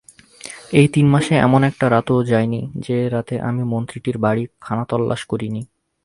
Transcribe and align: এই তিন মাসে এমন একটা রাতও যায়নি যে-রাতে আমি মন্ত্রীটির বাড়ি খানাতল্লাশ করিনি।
এই 0.73 0.87
তিন 0.93 1.05
মাসে 1.07 1.33
এমন 1.39 1.61
একটা 1.63 1.85
রাতও 1.89 2.17
যায়নি 2.23 2.61
যে-রাতে 2.85 3.35
আমি 3.49 3.63
মন্ত্রীটির 3.73 4.17
বাড়ি 4.17 4.43
খানাতল্লাশ 4.61 5.21
করিনি। 5.25 5.61